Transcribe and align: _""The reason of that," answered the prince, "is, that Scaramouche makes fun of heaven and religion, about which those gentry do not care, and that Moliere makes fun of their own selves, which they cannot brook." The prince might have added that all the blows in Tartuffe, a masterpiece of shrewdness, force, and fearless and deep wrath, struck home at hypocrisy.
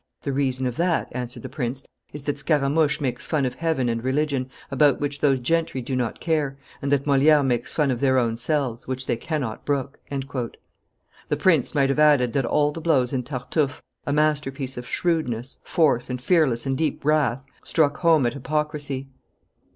_""The 0.23 0.33
reason 0.33 0.65
of 0.65 0.77
that," 0.77 1.09
answered 1.11 1.43
the 1.43 1.47
prince, 1.47 1.85
"is, 2.11 2.23
that 2.23 2.39
Scaramouche 2.39 2.99
makes 2.99 3.23
fun 3.23 3.45
of 3.45 3.53
heaven 3.53 3.87
and 3.87 4.03
religion, 4.03 4.49
about 4.71 4.99
which 4.99 5.21
those 5.21 5.39
gentry 5.39 5.79
do 5.79 5.95
not 5.95 6.19
care, 6.19 6.57
and 6.81 6.91
that 6.91 7.05
Moliere 7.05 7.43
makes 7.43 7.71
fun 7.71 7.91
of 7.91 7.99
their 7.99 8.17
own 8.17 8.35
selves, 8.35 8.87
which 8.87 9.05
they 9.05 9.15
cannot 9.15 9.63
brook." 9.63 9.99
The 10.09 11.37
prince 11.37 11.75
might 11.75 11.89
have 11.89 11.99
added 11.99 12.33
that 12.33 12.45
all 12.45 12.71
the 12.71 12.81
blows 12.81 13.13
in 13.13 13.21
Tartuffe, 13.21 13.83
a 14.07 14.11
masterpiece 14.11 14.75
of 14.75 14.87
shrewdness, 14.87 15.59
force, 15.63 16.09
and 16.09 16.19
fearless 16.19 16.65
and 16.65 16.75
deep 16.75 17.05
wrath, 17.05 17.45
struck 17.63 17.97
home 17.97 18.25
at 18.25 18.33
hypocrisy. 18.33 19.07